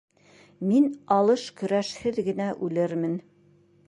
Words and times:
Мин 0.69 0.87
алыш-көрәшһеҙ 1.15 2.17
генә 2.31 2.49
үлермен. 2.69 3.15